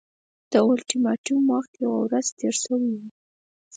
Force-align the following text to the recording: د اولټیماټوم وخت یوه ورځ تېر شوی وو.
د 0.51 0.53
اولټیماټوم 0.65 1.41
وخت 1.53 1.71
یوه 1.83 1.97
ورځ 2.03 2.25
تېر 2.39 2.53
شوی 2.63 2.87
وو. 2.95 3.07